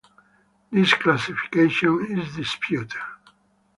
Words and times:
This 0.71 0.95
classification 0.95 2.07
is 2.17 2.35
disputed. 2.35 2.97